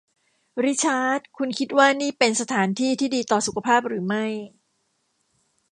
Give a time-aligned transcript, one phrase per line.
[0.65, 4.25] ริชาร์ดคุณคิดว่านี่เป็นสถานที่ที่ดีต่อสุขภาพหรือไม่?